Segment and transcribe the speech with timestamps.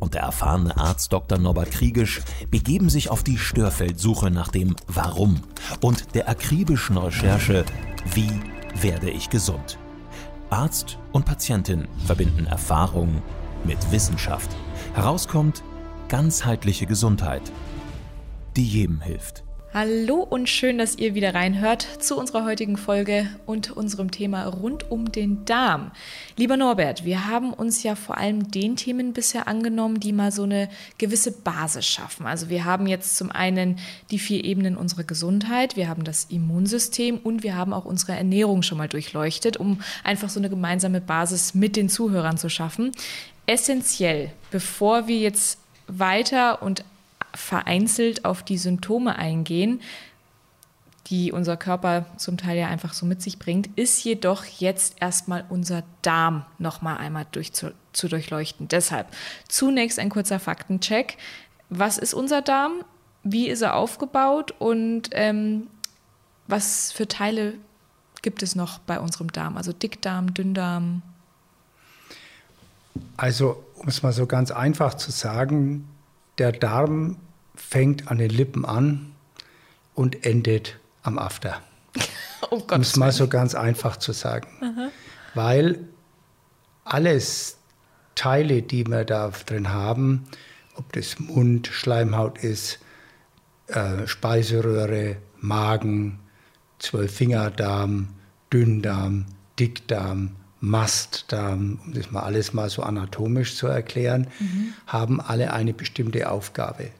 [0.00, 1.38] und der erfahrene Arzt Dr.
[1.38, 5.40] Norbert Kriegisch begeben sich auf die Störfeldsuche nach dem Warum
[5.80, 7.64] und der akribischen Recherche
[8.14, 8.32] Wie
[8.80, 9.78] werde ich gesund?
[10.48, 13.22] Arzt und Patientin verbinden Erfahrung
[13.64, 14.50] mit Wissenschaft.
[14.94, 15.62] Herauskommt
[16.08, 17.52] ganzheitliche Gesundheit,
[18.56, 19.44] die jedem hilft.
[19.72, 24.90] Hallo und schön, dass ihr wieder reinhört zu unserer heutigen Folge und unserem Thema rund
[24.90, 25.92] um den Darm.
[26.36, 30.42] Lieber Norbert, wir haben uns ja vor allem den Themen bisher angenommen, die mal so
[30.42, 32.26] eine gewisse Basis schaffen.
[32.26, 33.78] Also wir haben jetzt zum einen
[34.10, 38.62] die vier Ebenen unserer Gesundheit, wir haben das Immunsystem und wir haben auch unsere Ernährung
[38.62, 42.90] schon mal durchleuchtet, um einfach so eine gemeinsame Basis mit den Zuhörern zu schaffen.
[43.46, 46.82] Essentiell, bevor wir jetzt weiter und
[47.34, 49.80] vereinzelt auf die Symptome eingehen,
[51.06, 55.44] die unser Körper zum Teil ja einfach so mit sich bringt, ist jedoch jetzt erstmal
[55.48, 58.68] unser Darm nochmal einmal durch zu, zu durchleuchten.
[58.68, 59.08] Deshalb
[59.48, 61.18] zunächst ein kurzer Faktencheck.
[61.68, 62.84] Was ist unser Darm?
[63.24, 64.54] Wie ist er aufgebaut?
[64.58, 65.66] Und ähm,
[66.46, 67.54] was für Teile
[68.22, 69.56] gibt es noch bei unserem Darm?
[69.56, 71.02] Also Dickdarm, Dünndarm?
[73.16, 75.88] Also, um es mal so ganz einfach zu sagen,
[76.40, 77.18] der Darm
[77.54, 79.12] fängt an den Lippen an
[79.94, 81.60] und endet am After.
[82.50, 84.48] um es mal so ganz einfach zu sagen.
[84.60, 84.90] Aha.
[85.34, 85.80] Weil
[86.84, 87.58] alles
[88.14, 90.26] Teile, die wir da drin haben,
[90.76, 92.80] ob das Mund, Schleimhaut ist,
[93.66, 96.18] äh, Speiseröhre, Magen,
[96.78, 98.08] Zwölffingerdarm,
[98.52, 99.26] Dünndarm,
[99.58, 104.74] Dickdarm, Mastdarm, um das mal alles mal so anatomisch zu erklären, mhm.
[104.86, 106.90] haben alle eine bestimmte Aufgabe.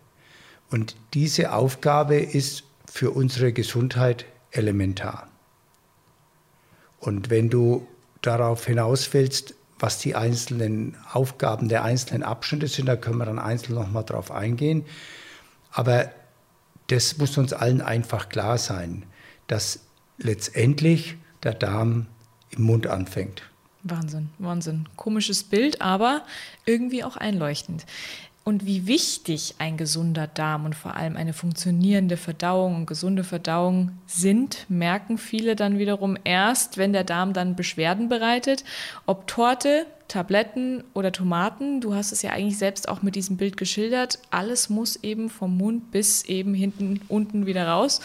[0.70, 5.28] Und diese Aufgabe ist für unsere Gesundheit elementar.
[6.98, 7.86] Und wenn du
[8.22, 13.38] darauf hinaus willst, was die einzelnen Aufgaben der einzelnen Abschnitte sind, da können wir dann
[13.38, 14.84] einzeln nochmal drauf eingehen.
[15.72, 16.10] Aber
[16.88, 19.04] das muss uns allen einfach klar sein,
[19.46, 19.80] dass
[20.18, 22.06] letztendlich der Darm
[22.50, 23.49] im Mund anfängt.
[23.82, 24.88] Wahnsinn, Wahnsinn.
[24.96, 26.22] Komisches Bild, aber
[26.66, 27.86] irgendwie auch einleuchtend.
[28.42, 33.92] Und wie wichtig ein gesunder Darm und vor allem eine funktionierende Verdauung und gesunde Verdauung
[34.06, 38.64] sind, merken viele dann wiederum erst, wenn der Darm dann Beschwerden bereitet.
[39.04, 43.58] Ob Torte, Tabletten oder Tomaten, du hast es ja eigentlich selbst auch mit diesem Bild
[43.58, 48.00] geschildert, alles muss eben vom Mund bis eben hinten unten wieder raus.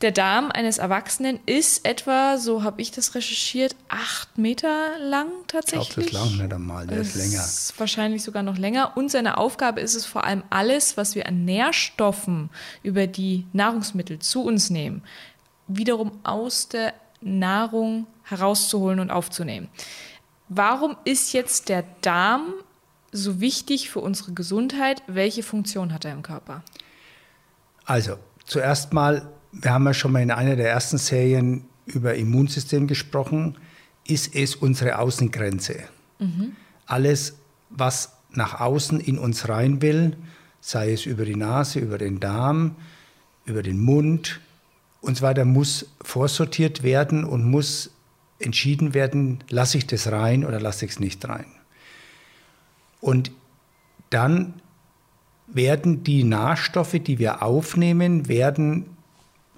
[0.00, 6.06] Der Darm eines Erwachsenen ist etwa, so habe ich das recherchiert, acht Meter lang tatsächlich.
[6.06, 7.44] Ich glaube, das ist lang nicht einmal, der ist länger.
[7.44, 8.96] Ist wahrscheinlich sogar noch länger.
[8.96, 12.50] Und seine Aufgabe ist es vor allem alles, was wir an Nährstoffen
[12.84, 15.02] über die Nahrungsmittel zu uns nehmen,
[15.66, 19.68] wiederum aus der Nahrung herauszuholen und aufzunehmen.
[20.48, 22.54] Warum ist jetzt der Darm
[23.10, 25.02] so wichtig für unsere Gesundheit?
[25.08, 26.62] Welche Funktion hat er im Körper?
[27.84, 32.86] Also, zuerst mal wir haben ja schon mal in einer der ersten Serien über Immunsystem
[32.86, 33.56] gesprochen,
[34.06, 35.80] ist es unsere Außengrenze.
[36.18, 36.52] Mhm.
[36.86, 37.38] Alles,
[37.70, 40.16] was nach außen in uns rein will,
[40.60, 42.76] sei es über die Nase, über den Darm,
[43.44, 44.40] über den Mund
[45.00, 47.90] und so weiter, muss vorsortiert werden und muss
[48.38, 51.46] entschieden werden, lasse ich das rein oder lasse ich es nicht rein.
[53.00, 53.32] Und
[54.10, 54.54] dann
[55.46, 58.97] werden die Nährstoffe, die wir aufnehmen, werden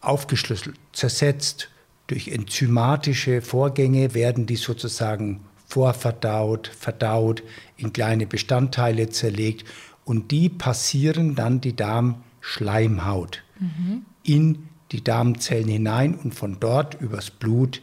[0.00, 1.70] aufgeschlüsselt, zersetzt.
[2.06, 7.42] Durch enzymatische Vorgänge werden die sozusagen vorverdaut, verdaut,
[7.76, 9.64] in kleine Bestandteile zerlegt
[10.04, 14.04] und die passieren dann die Darmschleimhaut mhm.
[14.24, 17.82] in die Darmzellen hinein und von dort übers Blut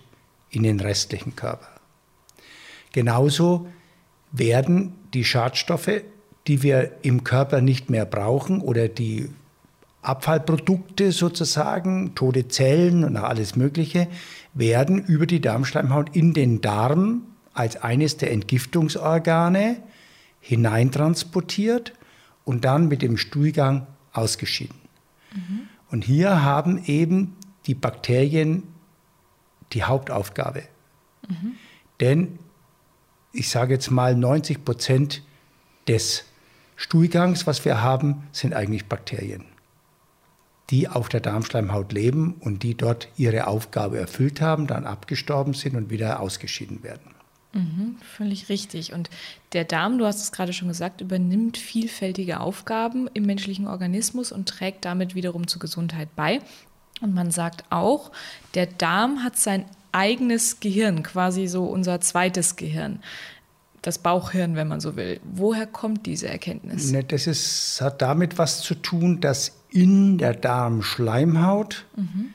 [0.49, 1.69] in den restlichen Körper.
[2.91, 3.67] Genauso
[4.31, 6.01] werden die Schadstoffe,
[6.47, 9.29] die wir im Körper nicht mehr brauchen oder die
[10.07, 14.07] Abfallprodukte sozusagen, tote Zellen und alles Mögliche,
[14.53, 17.23] werden über die Darmschleimhaut in den Darm
[17.53, 19.83] als eines der Entgiftungsorgane
[20.39, 21.93] hineintransportiert
[22.45, 24.77] und dann mit dem Stuhlgang ausgeschieden.
[25.33, 25.61] Mhm.
[25.91, 28.63] Und hier haben eben die Bakterien
[29.73, 30.63] die Hauptaufgabe.
[31.27, 31.53] Mhm.
[31.99, 32.39] Denn
[33.33, 35.21] ich sage jetzt mal, 90 Prozent
[35.87, 36.23] des
[36.77, 39.43] Stuhlgangs, was wir haben, sind eigentlich Bakterien.
[40.69, 45.75] Die auf der Darmschleimhaut leben und die dort ihre Aufgabe erfüllt haben, dann abgestorben sind
[45.75, 47.15] und wieder ausgeschieden werden.
[47.53, 48.93] Mhm, völlig richtig.
[48.93, 49.09] Und
[49.53, 54.49] der Darm, du hast es gerade schon gesagt, übernimmt vielfältige Aufgaben im menschlichen Organismus und
[54.49, 56.41] trägt damit wiederum zur Gesundheit bei.
[57.01, 58.11] Und man sagt auch,
[58.53, 62.99] der Darm hat sein eigenes Gehirn, quasi so unser zweites Gehirn.
[63.81, 65.19] Das Bauchhirn, wenn man so will.
[65.23, 66.91] Woher kommt diese Erkenntnis?
[66.91, 72.33] Ne, das ist, hat damit was zu tun, dass in der Darmschleimhaut, mhm.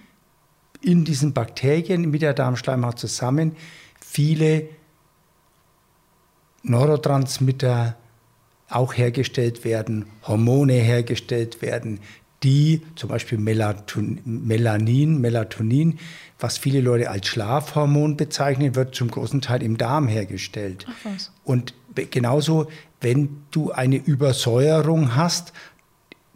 [0.80, 3.56] in diesen Bakterien mit der Darmschleimhaut zusammen,
[4.00, 4.68] viele
[6.62, 7.96] Neurotransmitter
[8.68, 12.00] auch hergestellt werden, Hormone hergestellt werden,
[12.42, 15.98] die zum Beispiel Melanin, Melatonin,
[16.40, 20.86] was viele Leute als Schlafhormon bezeichnen, wird zum großen Teil im Darm hergestellt.
[20.88, 21.30] Ach was.
[21.44, 21.74] Und
[22.10, 22.68] genauso,
[23.00, 25.52] wenn du eine Übersäuerung hast,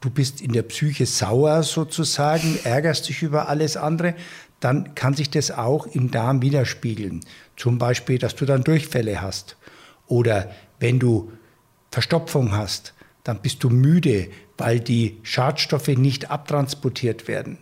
[0.07, 4.15] du bist in der Psyche sauer sozusagen, ärgerst dich über alles andere,
[4.61, 7.21] dann kann sich das auch im Darm widerspiegeln.
[7.57, 9.57] Zum Beispiel, dass du dann Durchfälle hast.
[10.07, 10.49] Oder
[10.79, 11.33] wenn du
[11.91, 12.95] Verstopfung hast,
[13.25, 17.59] dann bist du müde, weil die Schadstoffe nicht abtransportiert werden.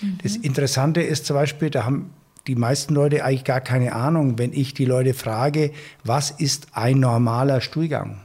[0.00, 0.18] Mhm.
[0.24, 2.10] Das Interessante ist zum Beispiel, da haben
[2.48, 5.70] die meisten Leute eigentlich gar keine Ahnung, wenn ich die Leute frage,
[6.02, 8.20] was ist ein normaler Stuhlgang?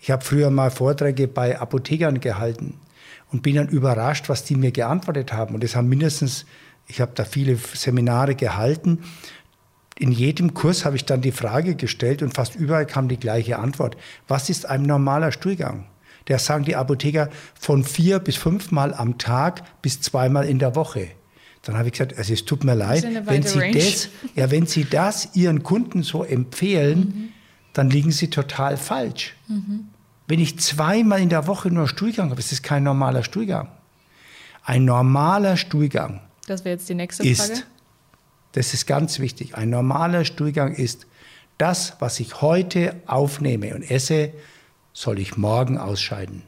[0.00, 2.74] Ich habe früher mal Vorträge bei Apothekern gehalten
[3.30, 5.54] und bin dann überrascht, was die mir geantwortet haben.
[5.54, 6.46] Und das haben mindestens,
[6.86, 9.04] ich habe da viele Seminare gehalten.
[9.98, 13.58] In jedem Kurs habe ich dann die Frage gestellt und fast überall kam die gleiche
[13.58, 13.96] Antwort.
[14.26, 15.86] Was ist ein normaler Stuhlgang?
[16.28, 21.08] Der sagen die Apotheker von vier bis fünfmal am Tag bis zweimal in der Woche.
[21.62, 24.84] Dann habe ich gesagt, also es tut mir leid, wenn Sie, das, ja, wenn Sie
[24.84, 27.39] das Ihren Kunden so empfehlen, mhm.
[27.72, 29.34] Dann liegen Sie total falsch.
[29.48, 29.88] Mhm.
[30.26, 33.68] Wenn ich zweimal in der Woche nur Stuhlgang habe, ist das kein normaler Stuhlgang.
[34.64, 36.20] Ein normaler Stuhlgang.
[36.46, 37.52] Das wäre jetzt die nächste Frage.
[37.52, 37.66] Ist,
[38.52, 39.56] das ist ganz wichtig.
[39.56, 41.06] Ein normaler Stuhlgang ist
[41.58, 44.32] das, was ich heute aufnehme und esse,
[44.92, 46.42] soll ich morgen ausscheiden.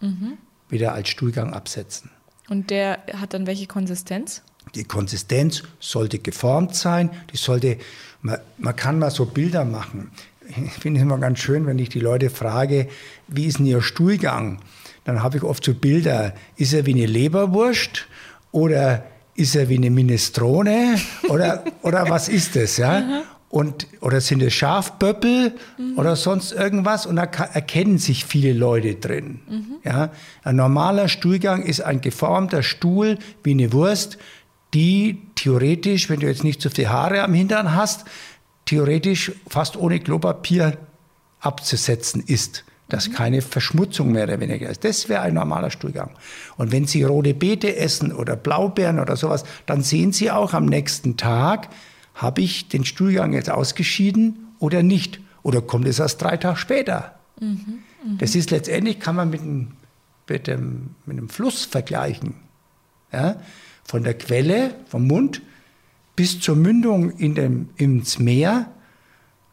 [0.00, 0.38] Mhm.
[0.68, 2.10] Wieder als Stuhlgang absetzen.
[2.48, 4.42] Und der hat dann welche Konsistenz?
[4.74, 7.10] Die Konsistenz sollte geformt sein.
[7.32, 7.78] Die sollte,
[8.22, 10.10] man, man kann mal so Bilder machen.
[10.48, 12.88] Ich finde es immer ganz schön, wenn ich die Leute frage,
[13.26, 14.60] wie ist denn ihr Stuhlgang?
[15.04, 16.34] Dann habe ich oft so Bilder.
[16.56, 18.06] Ist er wie eine Leberwurst
[18.52, 19.04] oder
[19.34, 20.96] ist er wie eine Minestrone
[21.28, 22.76] oder, oder was ist das?
[22.76, 23.22] Ja?
[23.50, 25.98] Und, oder sind es Schafböppel mhm.
[25.98, 27.06] oder sonst irgendwas?
[27.06, 29.40] Und da erkennen sich viele Leute drin.
[29.48, 29.76] Mhm.
[29.84, 30.10] Ja?
[30.42, 34.18] Ein normaler Stuhlgang ist ein geformter Stuhl wie eine Wurst,
[34.74, 38.04] die theoretisch, wenn du jetzt nicht so viele Haare am Hintern hast,
[38.68, 40.76] theoretisch fast ohne Klopapier
[41.40, 42.64] abzusetzen ist.
[42.88, 43.12] Dass mhm.
[43.12, 44.84] keine Verschmutzung mehr oder weniger ist.
[44.84, 46.10] Das wäre ein normaler Stuhlgang.
[46.56, 50.66] Und wenn Sie rote Beete essen oder Blaubeeren oder sowas, dann sehen Sie auch am
[50.66, 51.68] nächsten Tag,
[52.14, 55.20] habe ich den Stuhlgang jetzt ausgeschieden oder nicht?
[55.42, 57.14] Oder kommt es erst drei Tage später?
[57.40, 58.16] Mhm, mh.
[58.18, 59.72] Das ist letztendlich, kann man mit einem,
[60.28, 62.34] mit dem, mit einem Fluss vergleichen.
[63.12, 63.36] Ja?
[63.84, 65.42] Von der Quelle, vom Mund
[66.18, 68.66] bis zur Mündung in dem, ins Meer,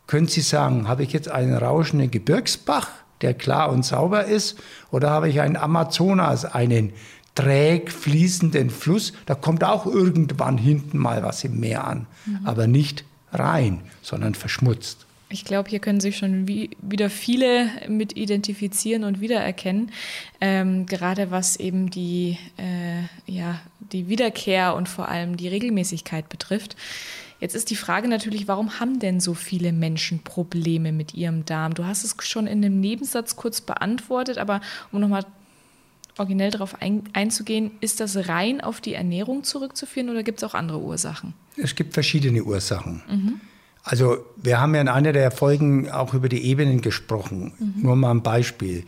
[0.08, 2.90] können Sie sagen, habe ich jetzt einen rauschenden Gebirgsbach,
[3.22, 4.58] der klar und sauber ist,
[4.90, 6.94] oder habe ich einen Amazonas, einen
[7.36, 12.40] träg fließenden Fluss, da kommt auch irgendwann hinten mal was im Meer an, mhm.
[12.46, 15.05] aber nicht rein, sondern verschmutzt.
[15.29, 19.91] Ich glaube, hier können sich schon wie, wieder viele mit identifizieren und wiedererkennen,
[20.39, 26.75] ähm, gerade was eben die, äh, ja, die Wiederkehr und vor allem die Regelmäßigkeit betrifft.
[27.39, 31.74] Jetzt ist die Frage natürlich, warum haben denn so viele Menschen Probleme mit ihrem Darm?
[31.74, 35.25] Du hast es schon in einem Nebensatz kurz beantwortet, aber um nochmal
[36.17, 40.53] originell darauf ein, einzugehen, ist das rein auf die Ernährung zurückzuführen oder gibt es auch
[40.53, 41.34] andere Ursachen?
[41.58, 43.03] Es gibt verschiedene Ursachen.
[43.10, 43.41] Mhm.
[43.88, 47.54] Also wir haben ja in einer der Folgen auch über die Ebenen gesprochen.
[47.60, 47.84] Mhm.
[47.84, 48.84] Nur mal ein Beispiel.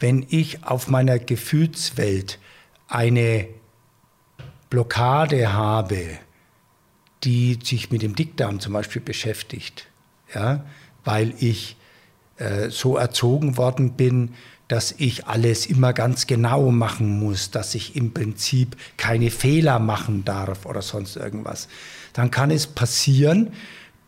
[0.00, 2.38] Wenn ich auf meiner Gefühlswelt
[2.88, 3.46] eine
[4.70, 6.02] Blockade habe,
[7.24, 9.86] die sich mit dem Dickdarm zum Beispiel beschäftigt,
[10.34, 10.64] ja,
[11.04, 11.76] weil ich
[12.38, 14.34] äh, so erzogen worden bin,
[14.66, 20.24] dass ich alles immer ganz genau machen muss, dass ich im Prinzip keine Fehler machen
[20.24, 21.68] darf oder sonst irgendwas.
[22.14, 23.52] Dann kann es passieren,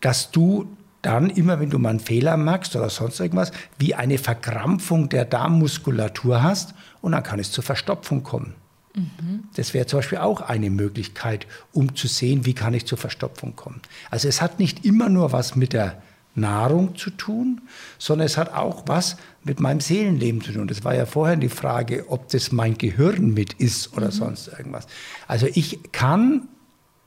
[0.01, 0.67] dass du
[1.03, 5.25] dann immer, wenn du mal einen Fehler machst oder sonst irgendwas, wie eine Verkrampfung der
[5.25, 8.55] Darmmuskulatur hast und dann kann es zur Verstopfung kommen.
[8.95, 9.45] Mhm.
[9.55, 13.57] Das wäre zum Beispiel auch eine Möglichkeit, um zu sehen, wie kann ich zur Verstopfung
[13.57, 13.81] kommen.
[14.11, 16.03] Also es hat nicht immer nur was mit der
[16.35, 17.63] Nahrung zu tun,
[17.99, 20.69] sondern es hat auch was mit meinem Seelenleben zu tun.
[20.69, 24.13] Das war ja vorher die Frage, ob das mein Gehirn mit ist oder mhm.
[24.13, 24.87] sonst irgendwas.
[25.27, 26.49] Also ich kann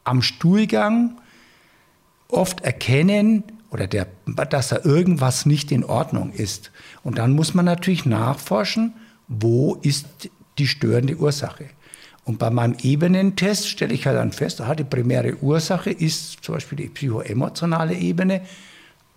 [0.03, 1.17] am Stuhlgang
[2.33, 4.07] oft erkennen, oder der,
[4.49, 6.71] dass da irgendwas nicht in Ordnung ist.
[7.03, 8.93] Und dann muss man natürlich nachforschen,
[9.27, 11.65] wo ist die störende Ursache.
[12.23, 16.55] Und bei meinem Ebenentest stelle ich halt dann fest, aha, die primäre Ursache ist zum
[16.55, 18.41] Beispiel die psychoemotionale Ebene,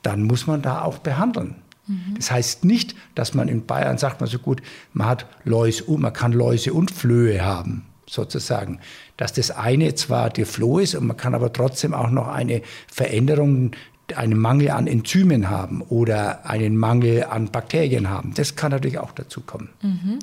[0.03, 1.57] dann muss man da auch behandeln.
[1.87, 2.15] Mhm.
[2.17, 4.63] Das heißt nicht, dass man in Bayern sagt man so gut,
[4.95, 8.81] man hat Läuse, man kann Läuse und Flöhe haben, sozusagen.
[9.17, 12.63] Dass das eine zwar der Floh ist und man kann aber trotzdem auch noch eine
[12.87, 13.73] Veränderung
[14.15, 18.35] einen Mangel an Enzymen haben oder einen Mangel an Bakterien haben.
[18.35, 19.71] Das kann natürlich auch dazu kommen.
[19.83, 20.19] Mhm.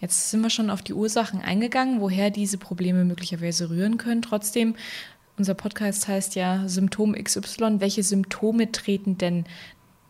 [0.00, 4.22] Jetzt sind wir schon auf die Ursachen eingegangen, woher diese Probleme möglicherweise rühren können.
[4.22, 4.74] Trotzdem,
[5.36, 7.80] unser Podcast heißt ja Symptom XY.
[7.80, 9.44] Welche Symptome treten denn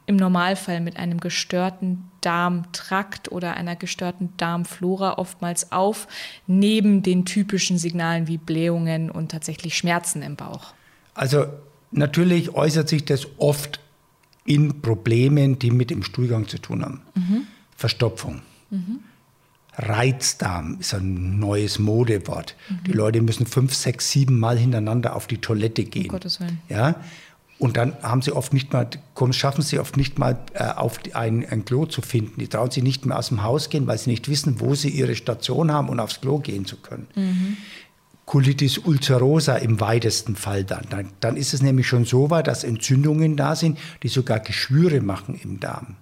[0.09, 6.09] im Normalfall mit einem gestörten Darmtrakt oder einer gestörten Darmflora oftmals auf,
[6.47, 10.73] neben den typischen Signalen wie Blähungen und tatsächlich Schmerzen im Bauch?
[11.15, 11.47] Also
[11.91, 13.81] Natürlich äußert sich das oft
[14.45, 17.03] in Problemen, die mit dem Stuhlgang zu tun haben.
[17.15, 17.47] Mhm.
[17.77, 18.43] Verstopfung.
[18.71, 19.00] Mhm.
[19.77, 22.57] Reizdarm ist ein neues Modewort.
[22.69, 22.85] Mhm.
[22.85, 26.07] Die Leute müssen fünf, sechs, sieben Mal hintereinander auf die Toilette gehen.
[26.07, 26.61] Um Gottes Willen.
[26.69, 26.97] Ja?
[27.59, 28.88] Und dann haben sie oft nicht mal,
[29.33, 32.38] schaffen sie oft nicht mal äh, auf ein, ein Klo zu finden.
[32.38, 34.91] Die trauen sich nicht mehr aus dem Haus gehen, weil sie nicht wissen, wo sie
[34.91, 37.09] ihre Station haben, um aufs Klo gehen zu können.
[37.17, 37.57] Mhm.
[38.27, 40.85] Colitis ulcerosa im weitesten Fall dann.
[40.91, 41.09] dann.
[41.21, 45.41] Dann ist es nämlich schon so weit, dass Entzündungen da sind, die sogar Geschwüre machen
[45.43, 45.97] im Darm.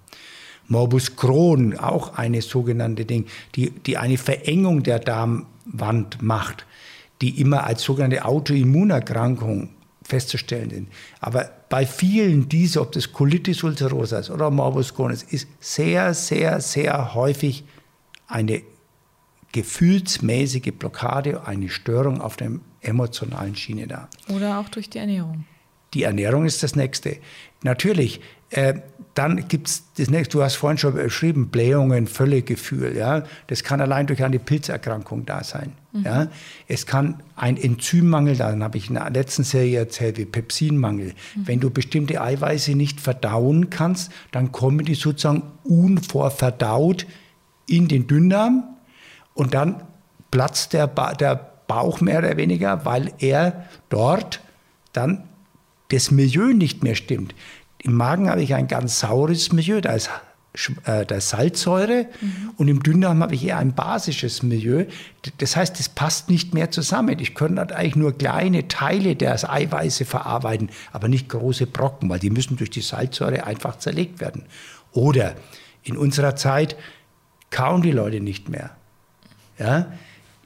[0.67, 6.65] Morbus Crohn, auch eine sogenannte Ding, die, die eine Verengung der Darmwand macht,
[7.21, 9.69] die immer als sogenannte Autoimmunerkrankung
[10.07, 10.87] festzustellen sind.
[11.19, 16.13] Aber bei vielen dieser, ob das Colitis ulcerosa ist oder Morbus Crohn ist, ist sehr,
[16.13, 17.65] sehr, sehr häufig
[18.27, 18.61] eine
[19.51, 24.07] gefühlsmäßige Blockade, eine Störung auf der emotionalen Schiene da.
[24.29, 25.45] Oder auch durch die Ernährung.
[25.93, 27.17] Die Ernährung ist das Nächste.
[27.63, 28.75] Natürlich, äh,
[29.17, 32.95] dann gibt es das nächste, du hast vorhin schon beschrieben, Blähungen, Völlegefühl.
[32.95, 33.23] Ja?
[33.47, 35.73] Das kann allein durch eine Pilzerkrankung da sein.
[35.91, 36.03] Mhm.
[36.03, 36.27] Ja?
[36.67, 41.13] Es kann ein Enzymmangel, dann habe ich in der letzten Serie erzählt, wie Pepsinmangel.
[41.35, 41.47] Mhm.
[41.47, 47.07] Wenn du bestimmte Eiweiße nicht verdauen kannst, dann kommen die sozusagen unvorverdaut
[47.67, 48.65] in den Dünndarm
[49.33, 49.81] und dann
[50.29, 54.41] platzt der, ba der Bauch mehr oder weniger, weil er dort
[54.93, 55.23] dann
[55.89, 57.33] das Milieu nicht mehr stimmt.
[57.79, 60.09] Im Magen habe ich ein ganz saures Milieu, da ist,
[60.85, 62.51] äh, da ist Salzsäure mhm.
[62.57, 64.85] und im Dünndarm habe ich eher ein basisches Milieu.
[65.37, 67.19] Das heißt, das passt nicht mehr zusammen.
[67.19, 72.19] Ich könnte halt eigentlich nur kleine Teile der Eiweiße verarbeiten, aber nicht große Brocken, weil
[72.19, 74.45] die müssen durch die Salzsäure einfach zerlegt werden.
[74.91, 75.35] Oder
[75.83, 76.75] in unserer Zeit
[77.51, 78.71] kauen die Leute nicht mehr.
[79.59, 79.91] Ja?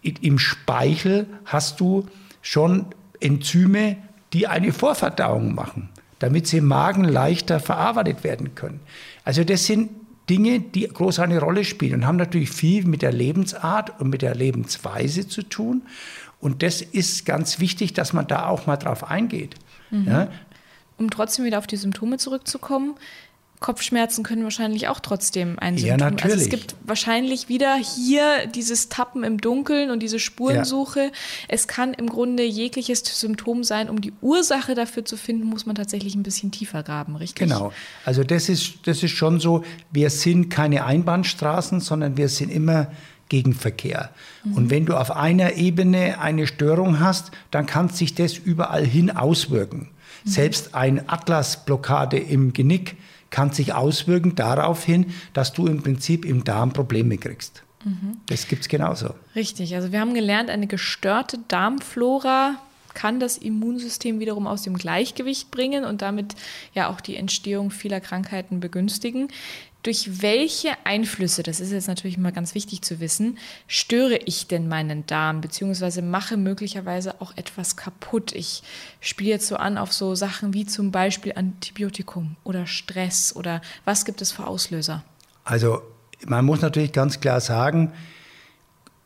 [0.02, 2.08] Im Speichel hast du
[2.42, 2.88] schon
[3.20, 3.98] Enzyme,
[4.34, 5.90] die eine Vorverdauung machen,
[6.22, 8.80] damit sie im Magen leichter verarbeitet werden können.
[9.24, 9.90] Also das sind
[10.30, 14.22] Dinge, die groß eine Rolle spielen und haben natürlich viel mit der Lebensart und mit
[14.22, 15.82] der Lebensweise zu tun.
[16.40, 19.56] Und das ist ganz wichtig, dass man da auch mal drauf eingeht.
[19.90, 20.08] Mhm.
[20.08, 20.28] Ja?
[20.98, 22.94] Um trotzdem wieder auf die Symptome zurückzukommen,
[23.62, 26.00] Kopfschmerzen können wahrscheinlich auch trotzdem ein Symptom.
[26.00, 26.34] Ja, natürlich.
[26.34, 31.00] Also es gibt wahrscheinlich wieder hier dieses Tappen im Dunkeln und diese Spurensuche.
[31.00, 31.12] Ja.
[31.48, 33.88] Es kann im Grunde jegliches Symptom sein.
[33.88, 37.48] Um die Ursache dafür zu finden, muss man tatsächlich ein bisschen tiefer graben, richtig?
[37.48, 37.72] Genau.
[38.04, 42.88] Also das ist, das ist schon so, wir sind keine Einbahnstraßen, sondern wir sind immer
[43.30, 44.10] Gegenverkehr.
[44.44, 44.54] Mhm.
[44.56, 49.12] Und wenn du auf einer Ebene eine Störung hast, dann kann sich das überall hin
[49.12, 49.92] auswirken.
[50.26, 50.30] Mhm.
[50.30, 52.98] Selbst eine Atlasblockade im Genick
[53.32, 57.64] kann sich auswirken darauf hin, dass du im Prinzip im Darm Probleme kriegst.
[57.84, 58.18] Mhm.
[58.28, 59.16] Das gibt es genauso.
[59.36, 62.58] Richtig, also wir haben gelernt, eine gestörte Darmflora
[62.94, 66.36] kann das Immunsystem wiederum aus dem Gleichgewicht bringen und damit
[66.74, 69.30] ja auch die Entstehung vieler Krankheiten begünstigen.
[69.84, 74.68] Durch welche Einflüsse, das ist jetzt natürlich mal ganz wichtig zu wissen, störe ich denn
[74.68, 78.32] meinen Darm, beziehungsweise mache möglicherweise auch etwas kaputt?
[78.34, 78.62] Ich
[79.00, 84.06] spiele jetzt so an auf so Sachen wie zum Beispiel Antibiotikum oder Stress oder was
[84.06, 85.04] gibt es für Auslöser?
[85.44, 85.82] Also
[86.26, 87.92] man muss natürlich ganz klar sagen,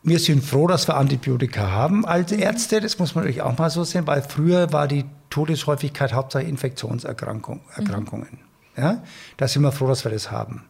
[0.03, 2.39] wir sind froh, dass wir Antibiotika haben als mhm.
[2.39, 2.79] Ärzte.
[2.79, 7.61] Das muss man natürlich auch mal so sehen, weil früher war die Todeshäufigkeit hauptsächlich Infektionserkrankungen.
[7.77, 8.39] Mhm.
[8.77, 9.03] Ja?
[9.37, 10.65] Da sind wir froh, dass wir das haben.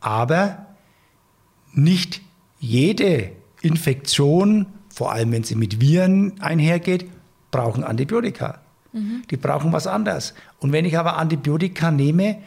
[0.00, 0.66] Aber
[1.72, 2.20] nicht
[2.58, 3.30] jede
[3.62, 7.06] Infektion, vor allem wenn sie mit Viren einhergeht,
[7.50, 8.60] brauchen Antibiotika.
[8.92, 9.22] Mhm.
[9.30, 10.34] Die brauchen was anderes.
[10.58, 12.38] Und wenn ich aber Antibiotika nehme,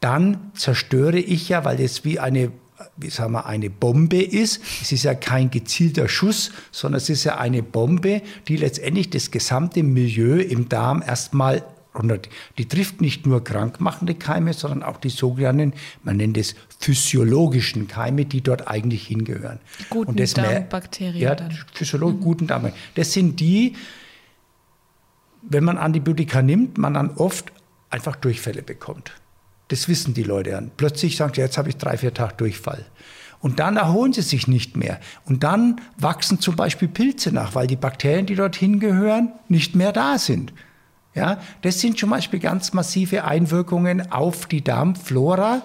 [0.00, 2.52] dann zerstöre ich ja, weil es wie eine
[2.96, 4.60] wie sagen wir, eine Bombe ist.
[4.80, 9.30] Es ist ja kein gezielter Schuss, sondern es ist ja eine Bombe, die letztendlich das
[9.30, 11.62] gesamte Milieu im Darm erstmal.
[12.58, 18.24] Die trifft nicht nur krankmachende Keime, sondern auch die sogenannten, man nennt es physiologischen Keime,
[18.24, 19.58] die dort eigentlich hingehören.
[19.80, 21.20] Die guten Darmbakterien.
[21.20, 21.36] Ja,
[21.72, 22.24] physiologisch mhm.
[22.24, 22.72] guten Darm.
[22.94, 23.76] Das sind die,
[25.42, 27.52] wenn man Antibiotika nimmt, man dann oft
[27.90, 29.12] einfach Durchfälle bekommt.
[29.68, 30.70] Das wissen die Leute dann.
[30.76, 32.84] Plötzlich sagen sie, jetzt habe ich drei, vier Tage Durchfall.
[33.40, 35.00] Und dann erholen sie sich nicht mehr.
[35.24, 39.92] Und dann wachsen zum Beispiel Pilze nach, weil die Bakterien, die dorthin gehören, nicht mehr
[39.92, 40.52] da sind.
[41.14, 45.62] Ja, das sind zum Beispiel ganz massive Einwirkungen auf die Darmflora,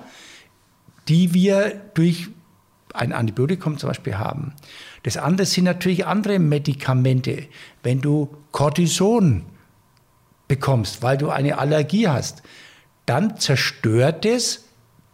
[1.07, 2.29] die wir durch
[2.93, 4.53] ein Antibiotikum zum Beispiel haben.
[5.03, 7.45] Das andere sind natürlich andere Medikamente.
[7.83, 9.45] Wenn du Cortison
[10.47, 12.41] bekommst, weil du eine Allergie hast,
[13.05, 14.65] dann zerstört es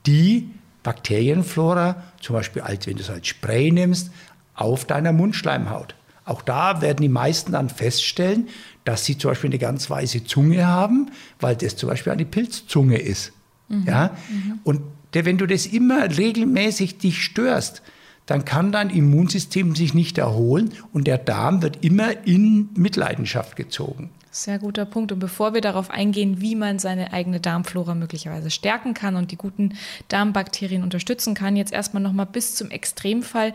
[0.06, 0.50] die
[0.84, 4.12] Bakterienflora, zum Beispiel als wenn du es als Spray nimmst,
[4.56, 5.96] auf deiner Mundschleimhaut.
[6.32, 8.48] Auch da werden die meisten dann feststellen,
[8.86, 11.12] dass sie zum Beispiel eine ganz weiße Zunge haben,
[11.42, 13.34] weil das zum Beispiel eine Pilzzunge ist.
[13.68, 13.86] Mhm.
[13.86, 14.16] Ja?
[14.30, 14.60] Mhm.
[14.64, 17.82] Und wenn du das immer regelmäßig dich störst,
[18.28, 24.10] dann kann dein Immunsystem sich nicht erholen und der Darm wird immer in Mitleidenschaft gezogen.
[24.34, 25.12] Sehr guter Punkt.
[25.12, 29.36] Und bevor wir darauf eingehen, wie man seine eigene Darmflora möglicherweise stärken kann und die
[29.36, 29.74] guten
[30.08, 33.54] Darmbakterien unterstützen kann, jetzt erstmal nochmal bis zum Extremfall.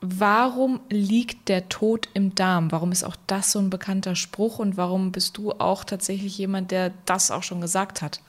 [0.00, 2.70] Warum liegt der Tod im Darm?
[2.70, 6.70] Warum ist auch das so ein bekannter Spruch und warum bist du auch tatsächlich jemand,
[6.70, 8.20] der das auch schon gesagt hat?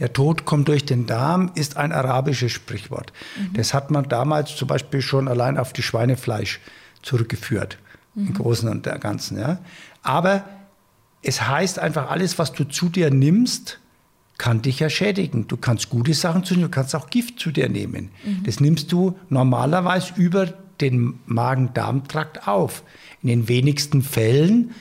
[0.00, 3.12] Der Tod kommt durch den Darm ist ein arabisches Sprichwort.
[3.38, 3.52] Mhm.
[3.54, 6.58] Das hat man damals zum Beispiel schon allein auf die Schweinefleisch
[7.02, 7.78] zurückgeführt,
[8.14, 8.28] mhm.
[8.28, 9.38] im Großen und Ganzen.
[9.38, 9.58] Ja.
[10.02, 10.44] Aber
[11.22, 13.78] es heißt einfach, alles, was du zu dir nimmst,
[14.38, 15.46] kann dich ja schädigen.
[15.46, 18.10] Du kannst gute Sachen zu dir, du kannst auch Gift zu dir nehmen.
[18.24, 18.42] Mhm.
[18.44, 22.82] Das nimmst du normalerweise über den Magen-Darm-Trakt auf.
[23.22, 24.72] In den wenigsten Fällen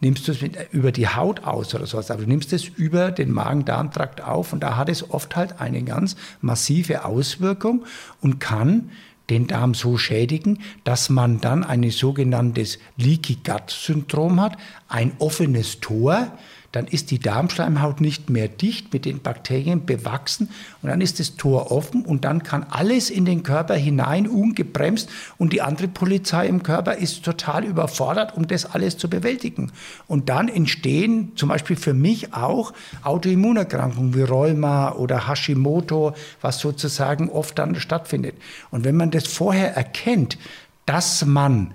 [0.00, 3.10] nimmst du es mit, über die Haut aus oder sowas, aber du nimmst es über
[3.10, 7.84] den Magen-Darm-Trakt auf und da hat es oft halt eine ganz massive Auswirkung
[8.20, 8.90] und kann
[9.28, 14.56] den Darm so schädigen, dass man dann ein sogenanntes Leaky Gut Syndrom hat,
[14.88, 16.36] ein offenes Tor
[16.72, 20.50] dann ist die Darmschleimhaut nicht mehr dicht mit den Bakterien bewachsen
[20.82, 25.08] und dann ist das Tor offen und dann kann alles in den Körper hinein ungebremst
[25.36, 29.72] und die andere Polizei im Körper ist total überfordert, um das alles zu bewältigen.
[30.06, 37.28] Und dann entstehen zum Beispiel für mich auch Autoimmunerkrankungen wie Rheuma oder Hashimoto, was sozusagen
[37.30, 38.36] oft dann stattfindet.
[38.70, 40.38] Und wenn man das vorher erkennt,
[40.86, 41.74] dass man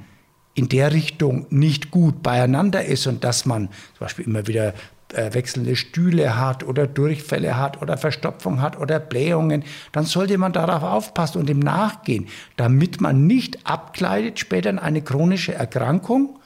[0.56, 4.74] in der Richtung nicht gut beieinander ist und dass man zum Beispiel immer wieder
[5.14, 10.54] äh, wechselnde Stühle hat oder Durchfälle hat oder Verstopfung hat oder Blähungen, dann sollte man
[10.54, 16.40] darauf aufpassen und ihm nachgehen, damit man nicht abkleidet später in eine chronische Erkrankung,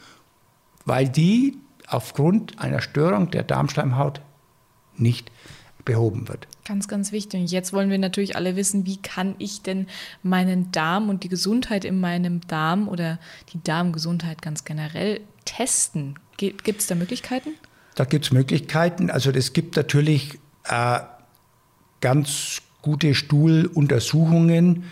[0.86, 4.22] weil die aufgrund einer Störung der Darmschleimhaut
[4.98, 5.32] nicht
[5.90, 6.48] behoben wird.
[6.66, 7.42] Ganz, ganz wichtig.
[7.42, 9.88] Und jetzt wollen wir natürlich alle wissen, wie kann ich denn
[10.22, 13.18] meinen Darm und die Gesundheit in meinem Darm oder
[13.54, 16.20] die Darmgesundheit ganz generell testen?
[16.38, 17.50] Gibt es da Möglichkeiten?
[17.96, 19.10] Da gibt es Möglichkeiten.
[19.10, 21.00] Also es gibt natürlich äh,
[22.02, 24.84] ganz gute Stuhluntersuchungen,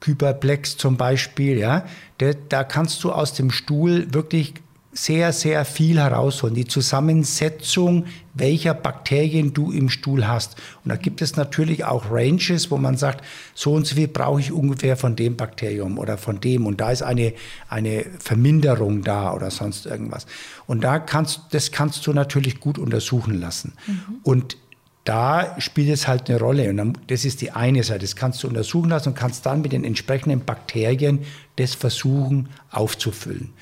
[0.00, 1.58] Kyberplex zum Beispiel.
[1.58, 1.84] Ja,
[2.18, 4.54] da, da kannst du aus dem Stuhl wirklich
[4.94, 6.54] sehr, sehr viel herausholen.
[6.54, 10.56] Die Zusammensetzung, welcher Bakterien du im Stuhl hast.
[10.84, 13.24] Und da gibt es natürlich auch Ranges, wo man sagt,
[13.54, 16.66] so und so viel brauche ich ungefähr von dem Bakterium oder von dem.
[16.66, 17.32] Und da ist eine,
[17.68, 20.26] eine Verminderung da oder sonst irgendwas.
[20.66, 23.72] Und da kannst, das kannst du natürlich gut untersuchen lassen.
[23.86, 24.16] Mhm.
[24.22, 24.56] Und
[25.04, 26.68] da spielt es halt eine Rolle.
[26.68, 28.00] Und dann, das ist die eine Seite.
[28.00, 31.20] Das kannst du untersuchen lassen und kannst dann mit den entsprechenden Bakterien
[31.56, 33.54] das versuchen aufzufüllen.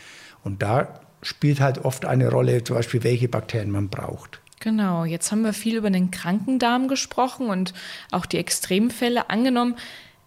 [0.42, 4.40] Und da spielt halt oft eine Rolle, zum Beispiel, welche Bakterien man braucht.
[4.60, 7.72] Genau, jetzt haben wir viel über den Krankendarm gesprochen und
[8.10, 9.76] auch die Extremfälle angenommen.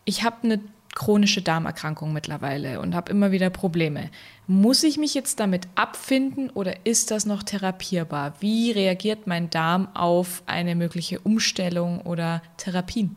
[0.05, 0.59] Ich habe eine
[0.95, 4.09] chronische Darmerkrankung mittlerweile und habe immer wieder Probleme.
[4.47, 8.33] Muss ich mich jetzt damit abfinden oder ist das noch therapierbar?
[8.39, 13.15] Wie reagiert mein Darm auf eine mögliche Umstellung oder Therapien?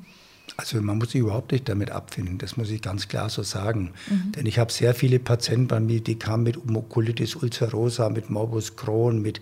[0.57, 3.93] Also man muss sich überhaupt nicht damit abfinden, das muss ich ganz klar so sagen.
[4.09, 4.33] Mhm.
[4.33, 8.77] Denn ich habe sehr viele Patienten bei mir, die kamen mit Colitis ulcerosa, mit Morbus
[8.77, 9.41] Crohn, mit,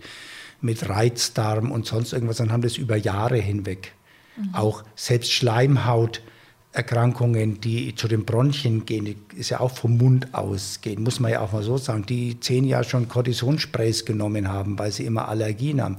[0.61, 3.93] mit Reizdarm und sonst irgendwas und haben das über Jahre hinweg.
[4.35, 4.55] Mhm.
[4.55, 6.21] Auch selbst Schleimhaut.
[6.75, 11.39] Erkrankungen, die zu den Bronchien gehen, ist ja auch vom Mund ausgehen, muss man ja
[11.39, 15.81] auch mal so sagen, die zehn Jahre schon Kortisonsprays genommen haben, weil sie immer Allergien
[15.81, 15.95] haben.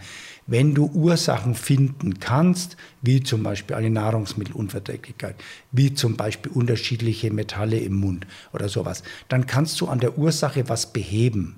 [0.46, 5.36] Wenn du Ursachen finden kannst, wie zum Beispiel eine Nahrungsmittelunverträglichkeit,
[5.72, 10.68] wie zum Beispiel unterschiedliche Metalle im Mund oder sowas, dann kannst du an der Ursache
[10.68, 11.56] was beheben.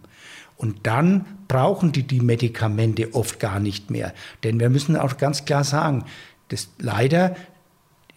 [0.57, 4.15] Und dann brauchen die die Medikamente oft gar nicht mehr.
[4.45, 6.05] Denn wir müssen auch ganz klar sagen,
[6.49, 7.37] dass leider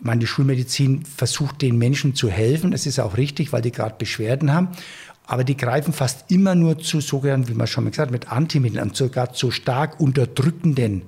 [0.01, 2.71] ich meine, die Schulmedizin versucht den Menschen zu helfen.
[2.71, 4.69] Das ist auch richtig, weil die gerade Beschwerden haben.
[5.27, 8.31] Aber die greifen fast immer nur zu sogenannten, wie man schon mal gesagt hat, mit
[8.31, 11.03] Antimitteln und sogar zu stark unterdrückenden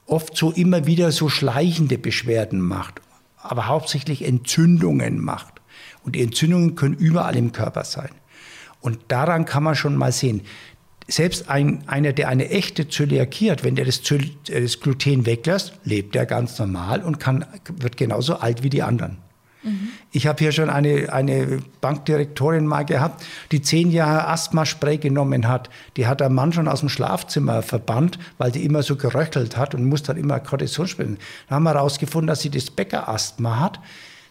[0.06, 3.02] oft so immer wieder so schleichende Beschwerden macht,
[3.38, 5.60] aber hauptsächlich Entzündungen macht.
[6.04, 8.10] Und die Entzündungen können überall im Körper sein.
[8.80, 10.42] Und daran kann man schon mal sehen,
[11.08, 16.16] selbst ein, einer, der eine echte Zöliakie hat, wenn der das, das Gluten weglässt, lebt
[16.16, 19.18] er ganz normal und kann, wird genauso alt wie die anderen.
[20.12, 25.70] Ich habe hier schon eine, eine Bankdirektorin mal gehabt, die zehn Jahre Asthmaspray genommen hat.
[25.96, 29.74] Die hat der Mann schon aus dem Schlafzimmer verbannt, weil die immer so geröchelt hat
[29.74, 31.18] und musste dann immer Kortison spielen.
[31.48, 33.80] Dann haben wir herausgefunden, dass sie das Bäckerasthma hat.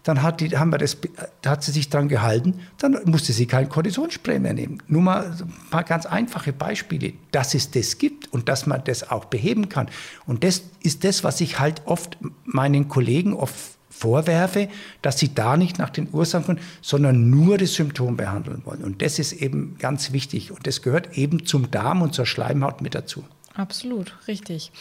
[0.04, 0.98] Dann hat, die, haben wir das,
[1.44, 4.84] hat sie sich dran gehalten, dann musste sie kein Kortisonspray mehr nehmen.
[4.88, 9.10] Nur mal ein paar ganz einfache Beispiele, dass es das gibt und dass man das
[9.10, 9.90] auch beheben kann.
[10.28, 14.68] Und das ist das, was ich halt oft meinen Kollegen oft vorwerfe,
[15.02, 18.84] dass sie da nicht nach den Ursachen, sondern nur das Symptom behandeln wollen.
[18.84, 20.52] Und das ist eben ganz wichtig.
[20.52, 23.24] Und das gehört eben zum Darm und zur Schleimhaut mit dazu.
[23.54, 24.72] Absolut, richtig.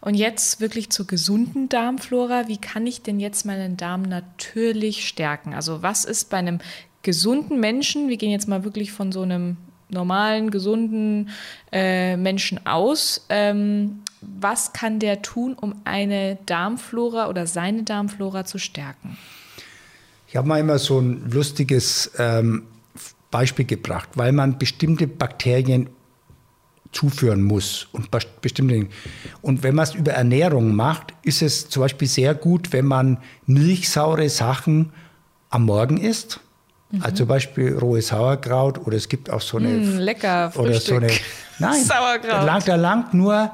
[0.00, 2.48] Und jetzt wirklich zur gesunden Darmflora.
[2.48, 5.54] Wie kann ich denn jetzt meinen Darm natürlich stärken?
[5.54, 6.58] Also was ist bei einem
[7.02, 9.56] gesunden Menschen, wir gehen jetzt mal wirklich von so einem
[9.88, 11.30] normalen, gesunden
[11.70, 18.58] äh, Menschen aus, ähm, was kann der tun, um eine Darmflora oder seine Darmflora zu
[18.58, 19.16] stärken?
[20.28, 22.64] Ich habe mal immer so ein lustiges ähm,
[23.30, 25.88] Beispiel gebracht, weil man bestimmte Bakterien
[26.92, 28.88] zuführen muss und bestimmte
[29.42, 33.18] und wenn man es über Ernährung macht, ist es zum Beispiel sehr gut, wenn man
[33.46, 34.92] milchsaure Sachen
[35.50, 36.40] am Morgen isst.
[36.90, 37.02] Mhm.
[37.02, 40.96] Also zum Beispiel rohes Sauerkraut oder es gibt auch so eine mm, lecker Frühstück.
[40.96, 41.20] oder so eine
[41.58, 42.30] nein Sauerkraut.
[42.30, 43.50] Da langt, da langt nur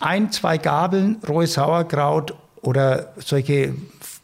[0.00, 3.74] ein, zwei Gabeln rohes Sauerkraut oder solche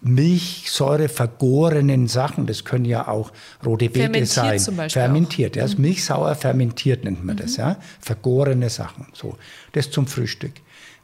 [0.04, 3.32] Milchsäure vergorenen Sachen, das können ja auch
[3.64, 4.58] rote Beete fermentiert sein.
[4.58, 5.62] Zum Beispiel fermentiert, auch.
[5.62, 5.80] ja, mhm.
[5.80, 7.40] Milchsauer fermentiert nennt man mhm.
[7.40, 9.06] das, ja, vergorene Sachen.
[9.14, 9.36] So,
[9.72, 10.52] das zum Frühstück.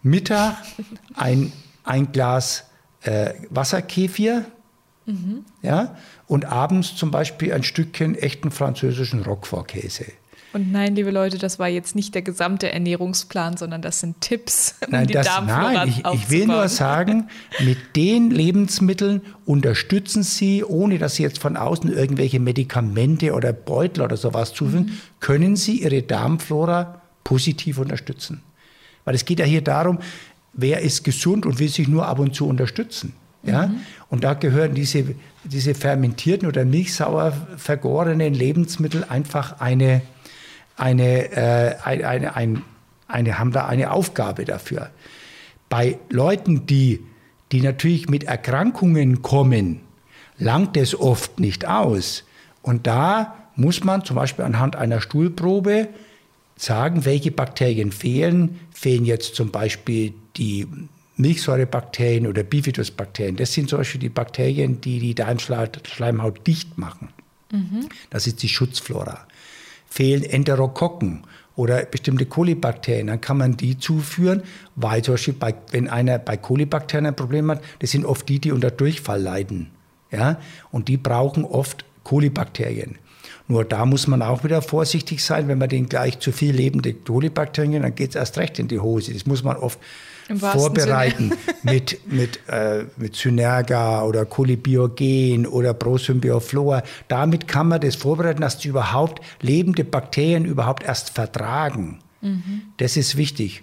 [0.03, 0.57] Mittag
[1.15, 1.53] ein,
[1.85, 2.65] ein Glas
[3.03, 4.45] äh, Wasserkefir,
[5.07, 5.45] mhm.
[5.63, 10.13] ja, und abends zum Beispiel ein Stückchen echten französischen Roquefort-Käse.
[10.53, 14.75] Und nein, liebe Leute, das war jetzt nicht der gesamte Ernährungsplan, sondern das sind Tipps,
[14.85, 17.29] um nein, die das, nein, ich, ich will nur sagen,
[17.65, 24.03] mit den Lebensmitteln unterstützen Sie, ohne dass Sie jetzt von außen irgendwelche Medikamente oder Beutel
[24.03, 25.01] oder sowas zufügen, mhm.
[25.21, 28.43] können Sie Ihre Darmflora positiv unterstützen.
[29.05, 29.99] Weil es geht ja hier darum,
[30.53, 33.13] wer ist gesund und will sich nur ab und zu unterstützen.
[33.43, 33.69] Ja?
[33.69, 33.81] Mhm.
[34.09, 40.03] Und da gehören diese, diese fermentierten oder milchsauer vergorenen Lebensmittel einfach eine,
[40.81, 42.63] eine, äh, eine, eine, eine,
[43.07, 44.91] eine, haben da eine Aufgabe dafür.
[45.69, 47.01] Bei Leuten, die,
[47.53, 49.81] die natürlich mit Erkrankungen kommen,
[50.39, 52.25] langt es oft nicht aus.
[52.63, 55.89] Und da muss man zum Beispiel anhand einer Stuhlprobe
[56.57, 58.59] sagen, welche Bakterien fehlen.
[58.73, 60.67] Fehlen jetzt zum Beispiel die
[61.17, 63.37] Milchsäurebakterien oder Bifidusbakterien.
[63.37, 67.09] Das sind zum Beispiel die Bakterien, die die Darmschleimhaut dicht machen.
[67.53, 67.89] Mhm.
[68.09, 69.27] Das ist die Schutzflora.
[69.91, 71.25] Fehlen Enterokokken
[71.57, 74.43] oder bestimmte Kolibakterien, dann kann man die zuführen,
[74.77, 78.39] weil zum Beispiel bei, wenn einer bei Kolibakterien ein Problem hat, das sind oft die,
[78.39, 79.71] die unter Durchfall leiden.
[80.11, 80.39] Ja?
[80.71, 82.99] Und die brauchen oft Kolibakterien.
[83.49, 86.95] Nur da muss man auch wieder vorsichtig sein, wenn man den gleich zu viel lebende
[86.95, 89.13] Kolibakterien, dann geht es erst recht in die Hose.
[89.13, 89.79] Das muss man oft
[90.39, 96.83] vorbereiten mit, mit, äh, mit Synerga oder Colibiogen oder Prosymbioflora.
[97.09, 102.01] Damit kann man das vorbereiten, dass die überhaupt lebende Bakterien überhaupt erst vertragen.
[102.21, 102.63] Mhm.
[102.77, 103.63] Das ist wichtig.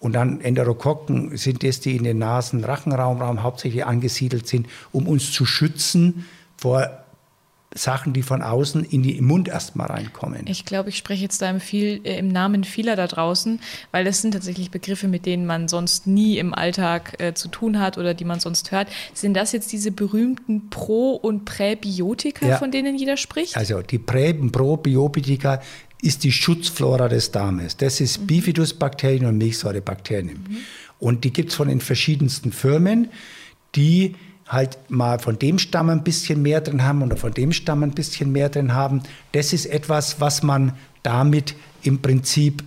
[0.00, 5.46] Und dann Enterokokken sind es, die in den Nasen-Rachenraum hauptsächlich angesiedelt sind, um uns zu
[5.46, 6.26] schützen
[6.58, 7.03] vor
[7.74, 10.46] Sachen, die von außen in den Mund erstmal reinkommen.
[10.46, 13.60] Ich glaube, ich spreche jetzt da im, viel, äh, im, Namen vieler da draußen,
[13.90, 17.80] weil das sind tatsächlich Begriffe, mit denen man sonst nie im Alltag äh, zu tun
[17.80, 18.88] hat oder die man sonst hört.
[19.12, 22.56] Sind das jetzt diese berühmten Pro- und Präbiotika, ja.
[22.58, 23.56] von denen jeder spricht?
[23.56, 25.60] Also die Prä- und Probiotika
[26.00, 27.76] ist die Schutzflora des Darmes.
[27.76, 28.26] Das ist mhm.
[28.26, 30.44] Bifidusbakterien und Milchsäurebakterien.
[30.48, 30.56] Mhm.
[31.00, 33.08] Und die gibt es von den verschiedensten Firmen,
[33.74, 34.14] die
[34.46, 37.92] halt mal von dem Stamm ein bisschen mehr drin haben oder von dem Stamm ein
[37.92, 39.02] bisschen mehr drin haben.
[39.32, 42.62] Das ist etwas, was man damit im Prinzip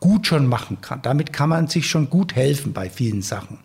[0.00, 1.00] gut schon machen kann.
[1.02, 3.58] Damit kann man sich schon gut helfen bei vielen Sachen.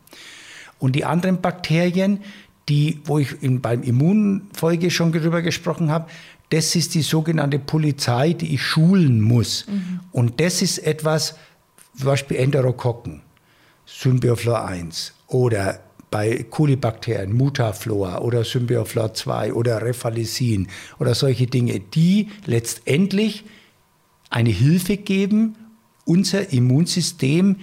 [0.77, 2.21] Und die anderen Bakterien,
[2.69, 6.09] die, wo ich in, beim Immunfolge schon darüber gesprochen habe,
[6.49, 9.67] das ist die sogenannte Polizei, die ich schulen muss.
[9.67, 9.99] Mhm.
[10.11, 11.35] Und das ist etwas,
[11.95, 13.21] zum Beispiel Enterokokken,
[13.85, 15.79] Symbioflor 1 oder
[16.11, 20.67] bei Kolibakterien, Mutaflor oder Symbioflor 2 oder Refalisin
[20.99, 23.43] oder solche Dinge, die letztendlich
[24.29, 25.55] eine Hilfe geben,
[26.05, 27.57] unser Immunsystem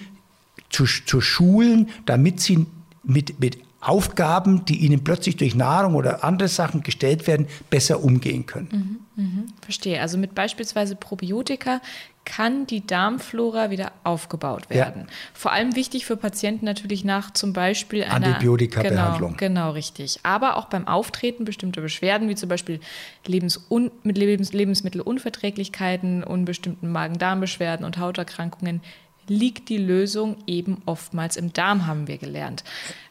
[0.71, 2.67] zu, zu schulen, damit sie
[3.03, 8.47] mit, mit Aufgaben, die ihnen plötzlich durch Nahrung oder andere Sachen gestellt werden, besser umgehen
[8.47, 9.01] können.
[9.17, 10.01] Mhm, mh, verstehe.
[10.01, 11.81] Also mit beispielsweise Probiotika
[12.25, 15.03] kann die Darmflora wieder aufgebaut werden.
[15.03, 15.15] Ja.
[15.33, 19.37] Vor allem wichtig für Patienten natürlich nach zum Beispiel einer Antibiotika-Behandlung.
[19.37, 20.21] Genau, genau, richtig.
[20.25, 22.81] Aber auch beim Auftreten bestimmter Beschwerden, wie zum Beispiel
[23.27, 28.81] Lebensun mit Lebens Lebensmittelunverträglichkeiten, unbestimmten Magen-Darm-Beschwerden und Hauterkrankungen
[29.29, 32.65] liegt die Lösung eben oftmals im Darm, haben wir gelernt.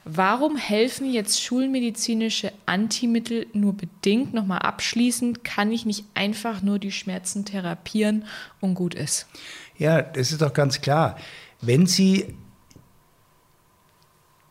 [0.04, 4.34] Warum helfen jetzt schulmedizinische Antimittel nur bedingt?
[4.34, 8.25] Nochmal abschließend, kann ich nicht einfach nur die Schmerzen therapieren
[8.62, 9.28] und gut ist?
[9.78, 11.17] Ja, das ist doch ganz klar.
[11.62, 12.36] Wenn Sie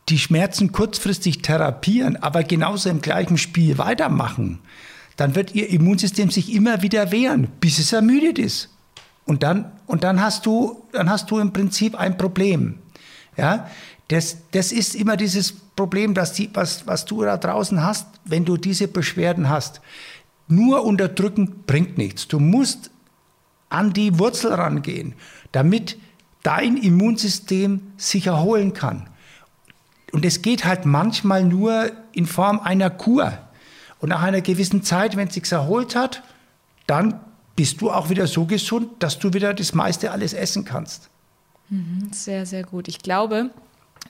[0.09, 4.59] die Schmerzen kurzfristig therapieren, aber genauso im gleichen Spiel weitermachen,
[5.17, 8.74] dann wird Ihr Immunsystem sich immer wieder wehren, bis es ermüdet ist.
[9.25, 12.79] Und dann, und dann hast du, dann hast du im Prinzip ein Problem.
[13.37, 13.67] Ja,
[14.07, 18.45] das, das ist immer dieses Problem, dass die, was, was du da draußen hast, wenn
[18.45, 19.81] du diese Beschwerden hast.
[20.47, 22.27] Nur unterdrücken bringt nichts.
[22.27, 22.91] Du musst
[23.69, 25.15] an die Wurzel rangehen,
[25.51, 25.97] damit
[26.43, 29.09] dein Immunsystem sich erholen kann.
[30.11, 33.33] Und es geht halt manchmal nur in Form einer Kur.
[33.99, 36.21] Und nach einer gewissen Zeit, wenn es sich erholt hat,
[36.85, 37.19] dann
[37.55, 41.09] bist du auch wieder so gesund, dass du wieder das meiste alles essen kannst.
[41.69, 42.87] Mhm, sehr, sehr gut.
[42.87, 43.49] Ich glaube,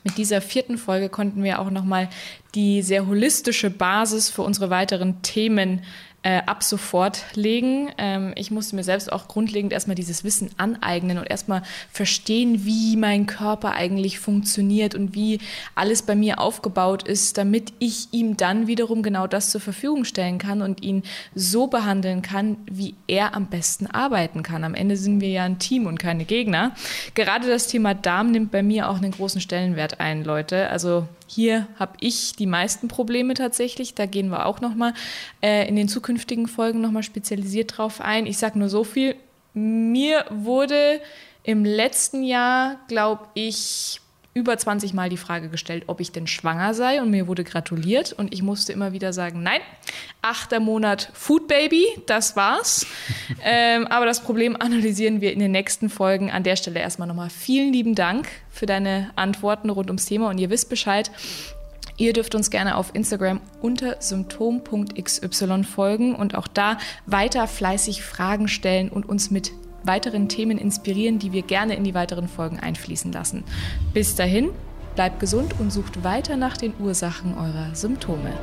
[0.03, 2.09] mit dieser vierten Folge konnten wir auch nochmal
[2.53, 5.81] die sehr holistische Basis für unsere weiteren Themen
[6.25, 7.89] äh, ab sofort legen.
[7.99, 11.61] Ähm, ich musste mir selbst auch grundlegend erstmal dieses Wissen aneignen und erstmal
[11.91, 15.39] verstehen, wie mein Körper eigentlich funktioniert und wie
[15.75, 20.39] alles bei mir aufgebaut ist, damit ich ihm dann wiederum genau das zur Verfügung stellen
[20.39, 21.03] kann und ihn
[21.35, 24.63] so behandeln kann, wie er am besten arbeiten kann.
[24.63, 26.71] Am Ende sind wir ja ein Team und keine Gegner.
[27.13, 30.71] Gerade das Thema Darm nimmt bei mir auch einen großen Stellenwert ein, Leute.
[30.71, 33.95] Also hier habe ich die meisten Probleme tatsächlich.
[33.95, 34.93] Da gehen wir auch nochmal
[35.41, 38.25] äh, in den zukünftigen Folgen nochmal spezialisiert drauf ein.
[38.25, 39.15] Ich sage nur so viel.
[39.53, 41.01] Mir wurde
[41.43, 44.01] im letzten Jahr, glaube ich,
[44.37, 48.11] über 20 Mal die Frage gestellt, ob ich denn schwanger sei und mir wurde gratuliert
[48.11, 49.61] und ich musste immer wieder sagen, nein,
[50.21, 52.85] achter Monat Food Baby, das war's.
[53.45, 56.31] ähm, aber das Problem analysieren wir in den nächsten Folgen.
[56.31, 60.37] An der Stelle erstmal nochmal vielen lieben Dank für deine Antworten rund ums Thema und
[60.37, 61.11] ihr wisst Bescheid.
[61.95, 68.49] Ihr dürft uns gerne auf Instagram unter symptom.xy folgen und auch da weiter fleißig Fragen
[68.49, 69.53] stellen und uns mit
[69.87, 73.43] weiteren Themen inspirieren, die wir gerne in die weiteren Folgen einfließen lassen.
[73.93, 74.49] Bis dahin,
[74.95, 78.33] bleibt gesund und sucht weiter nach den Ursachen eurer Symptome.